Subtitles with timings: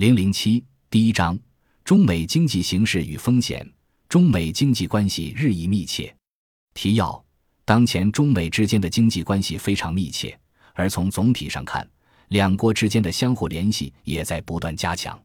[0.00, 1.38] 零零七第一章：
[1.84, 3.70] 中美经济形势与风险。
[4.08, 6.16] 中美经济关系日益密切。
[6.72, 7.22] 提要：
[7.66, 10.40] 当前中美之间的经济关系非常密切，
[10.72, 11.86] 而从总体上看，
[12.28, 15.22] 两国之间的相互联系也在不断加强。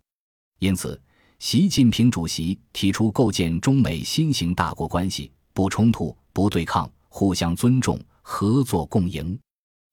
[0.60, 1.02] 因此，
[1.40, 9.40] 习近平主席提出构建中美新型大国关系，不冲突、不对抗，互相尊重、合作共赢。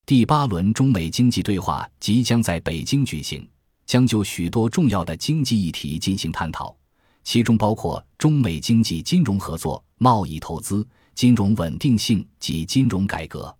[0.05, 3.47] 第八轮中美经济对话即将在北京举行，
[3.85, 6.75] 将就许多重要的经济议题进行探讨。
[7.23, 13.55] 其中包括中美经济金融合作、贸易投资、金融稳定性及金融改革，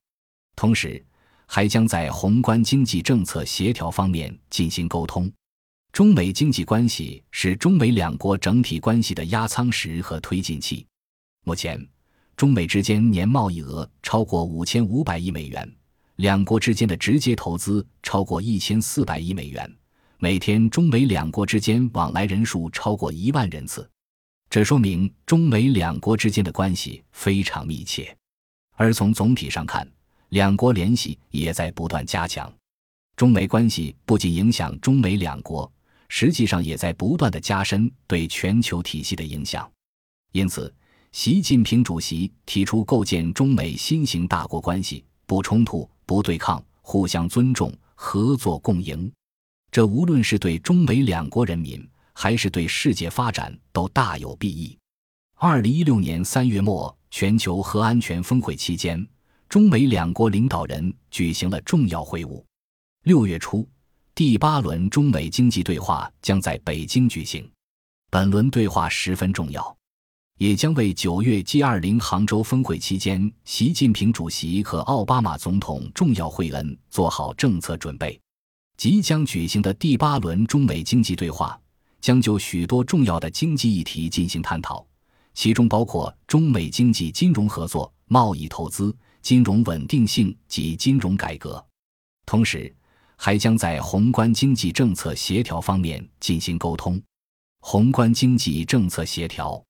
[0.56, 1.02] 同时
[1.46, 5.32] 还将在宏观经济政策协调方面进行沟通。
[5.94, 10.86] 中美经济关系是中美两国整体关系的压舱石和推进器。
[11.46, 11.88] 目前，
[12.36, 15.72] 中美之间年贸易额超过五千五百亿美元，
[16.16, 19.74] 两国之间的直接投资超过一千四百亿美元。
[20.24, 23.86] 每天，中美两国之间往来人数超过一万人次，
[24.50, 28.16] 这说明中美两国之间的关系非常密切。
[28.78, 29.86] 而从总体上看，
[30.30, 32.50] 两国联系也在不断加强。
[33.18, 35.70] 中美关系不仅影响中美两国，
[36.08, 39.70] 实际上也在不断的加深对全球体系的影响。
[40.32, 40.74] 因此，
[41.12, 49.12] 习近平主席提出构建中美新型大国关系，不冲突、不对抗，互相尊重、合作共赢。
[49.74, 54.78] 这无论是对中美两国人民，还是对世界发展，都大有裨益。
[55.40, 59.04] 二零一六年三月末，全球核安全峰会期间，
[59.50, 62.44] 中美两国领导人举行了重要会晤。
[63.06, 63.68] 六月初，
[64.14, 67.50] 第八轮中美经济对话将在北京举行。
[68.12, 69.76] 本轮对话十分重要，
[70.38, 78.20] 也将为九月 G 二零杭州峰会期间习近平主席和奥巴马总统重要会晤做好政策准备。
[78.78, 81.60] 即将举行的第八轮中美经济对话
[82.02, 84.86] 将就许多重要的经济议题进行探讨，
[85.34, 91.66] 其中包括中美经济金融合作、贸易投资、金融稳定性及金融改革，
[92.26, 92.74] 同时
[93.16, 97.02] 还将在宏观经济政策协调方面进行沟通。
[97.62, 99.64] 宏观经济政策协调，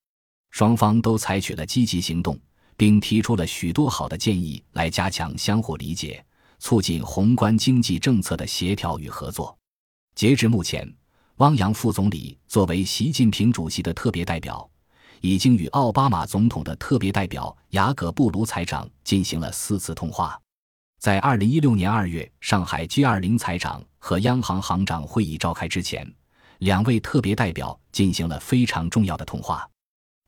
[0.50, 2.40] 双方都采取了积极行动，
[2.76, 6.26] 并提出了许多好的建议来加强相互理解。
[6.64, 9.54] 促进宏观经济政策的协调与合作。
[10.16, 10.90] 截至目前，
[11.36, 14.68] 汪洋副总理作为习近平主席的特别代表，
[15.20, 20.40] 已经与奥巴马总统的特别代表雅各布卢财长进行了四次通话。
[21.02, 26.10] 在二零一六年二月上海 G 二零财长和央行行长会议召开之前，
[26.60, 29.70] 两位特别代表进行了非常重要的通话。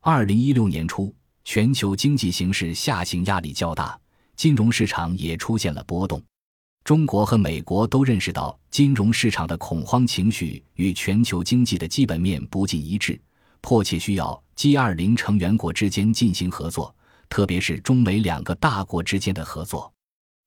[0.02, 1.14] 二零一六年初，
[1.44, 3.98] 全球经济形势下行压力较大。
[4.36, 6.22] 金融市场也出现了波动，
[6.84, 13.18] 中国和美国都认识到金融市场的恐慌情绪与全球经济的基本面不尽一致，
[13.62, 16.94] 迫切需要 G20 成员国之间进行合作，
[17.30, 19.90] 特别是中美两个大国之间的合作。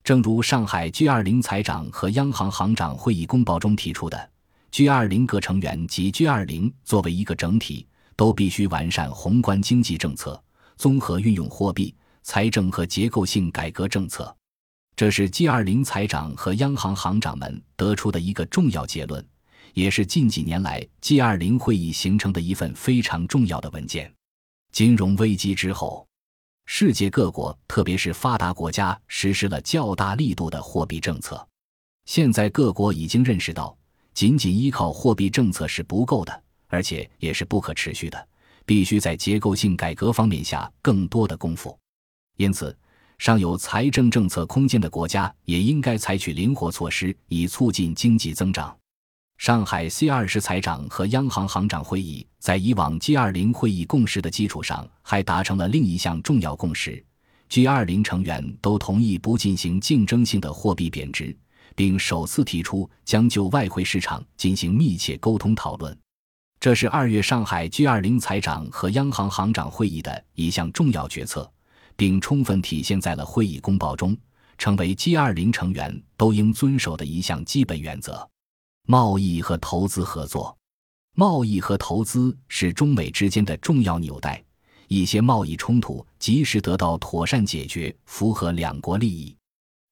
[0.04, 4.30] 正如上海 G20 财长和央行行长会议公报中提出的
[4.72, 10.40] ，G20 各成员及 G20 作为一个整体，都必须完善宏观经济政策，
[10.78, 11.96] 综合运用货币。
[12.24, 14.36] 财政和结构性改革政策，
[14.96, 19.26] 这是 G20 财长和央行行长们得出的一个重要结论，
[19.74, 24.14] 也是近几年来 G20 会议形成的一份非常重要的文件。
[24.72, 26.08] 金融危机之后，
[26.66, 31.48] 世界各国，特别是发达国家，实施了较大力度的货币政策。
[32.06, 33.76] 现在各国已经认识到，
[34.14, 38.28] 仅仅依靠货币政策是不够的，而且也是不可持续的，
[38.66, 41.76] 必须在结构性改革方面下更多的功夫。
[42.40, 42.74] 因此，
[43.18, 48.74] 尚有财政政策空间的国家也应该采取灵活措施，以促进经济增长。
[49.38, 57.04] 上海 C 二十财长和央行行长会议在以往 G 二零会议共识的基础上，还达成了另一项重要共识
[57.50, 61.36] ：G 二零成员都同意不进行竞争性的货币贬值，
[61.76, 65.98] 并首次提出将就外汇市场进行密切沟通讨论。
[66.58, 71.52] 这是二月上海 G 二零财长和央行行长会议的一项重要决策。
[72.00, 74.16] 并充分体现在了会议公报中，
[74.58, 78.26] 成为 G20 成员都应遵守的一项基本原则。
[78.88, 80.58] 贸易和投资合作，
[81.18, 84.42] 贸易和投资是中美之间的重要纽带，
[84.88, 89.36] 一些贸易冲突及时得到妥善解决，符合两国利益。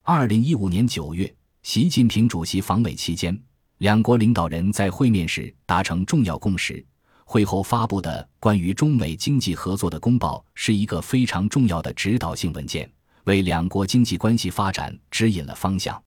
[0.03, 3.37] 二零一五年九月，习近平主席访美期间，
[3.79, 6.85] 两国领导人在会面时达成重要共识。
[7.29, 12.89] 会后发布的关于中美经济合作的公报是一个非常重要的指导性文件，
[13.25, 16.01] 为两国经济关系发展指引了方向。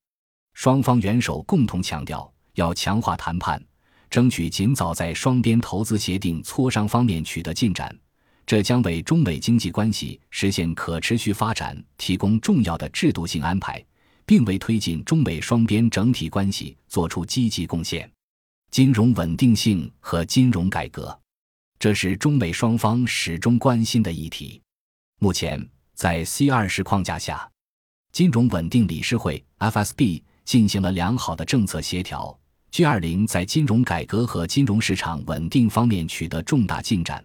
[0.55, 3.63] 双方元首共同强调，要强化谈判，
[4.09, 7.95] 争取尽早在双边投资协定磋商方面取得进展，
[8.47, 13.85] 这将为中美经济关系实现可持续发展提供重要的制度性安排，
[14.25, 18.11] 并为推进中美双边整体关系作出积极贡献。
[18.71, 21.19] 金融稳定性和金融改革，
[21.77, 24.63] 这是中美双方始终关心的议题。
[25.19, 27.51] 目前，在 C 二十框架下，
[28.13, 32.39] 金融稳定理事会 （FSB） 进行了良好的政策协调。
[32.71, 37.25] G 二零在金融改革和金融市场稳定方面取得重大进展，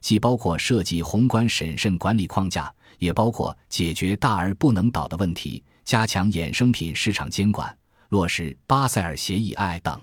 [0.00, 7.76] 既包括设计宏观审慎管理框架，也包括解决大而不能倒的问题，加强衍生品市场监管，
[8.10, 10.00] 落实巴塞尔协议 I 等。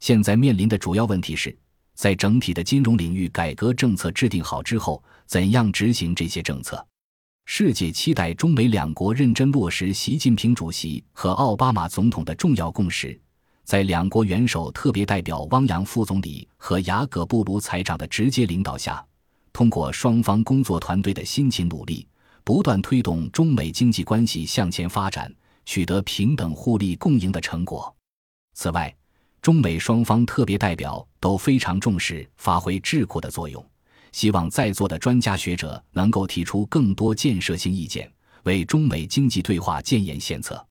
[0.00, 1.56] 现在面临的主要问题是，
[1.94, 6.84] 在整体的金融领域改革政策制定好之后，怎样执行这些政策？
[7.46, 13.18] 世界期待中美两国认真落实习近平主席和奥巴马总统的重要共识。
[13.64, 19.02] 在两国元首特别代表汪洋副总理和雅各布卢财长的直接领导下，
[19.52, 22.06] 通过双方工作团队的辛勤努力，
[22.44, 27.94] 不断推动中美经济关系向前发展，取得平等互利共赢的成果。
[28.54, 28.94] 此外，
[29.44, 33.62] 中美双方特别代表都非常重视发挥智库的作用，
[34.10, 38.10] 希望在座的专家学者能够提出更多建设性意见，
[38.44, 40.66] 为中美经济对话建言献策。